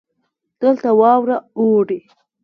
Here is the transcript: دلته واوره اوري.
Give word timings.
دلته 0.61 0.89
واوره 0.99 1.37
اوري. 1.59 1.99